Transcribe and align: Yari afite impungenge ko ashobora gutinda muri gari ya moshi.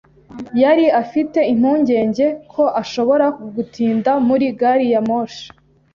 Yari 0.61 0.85
afite 1.01 1.39
impungenge 1.53 2.25
ko 2.51 2.63
ashobora 2.81 3.25
gutinda 3.55 4.11
muri 4.27 4.45
gari 4.59 4.85
ya 4.93 5.01
moshi. 5.07 5.45